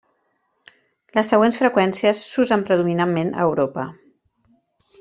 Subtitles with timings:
[1.17, 3.87] Les següents freqüències s'usen predominantment a Europa.